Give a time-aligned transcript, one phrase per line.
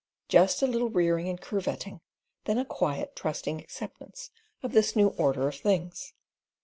[0.27, 2.01] Just a little rearing and curvetting,
[2.45, 4.31] then a quiet, trusting acceptance
[4.63, 6.13] of this new order of things.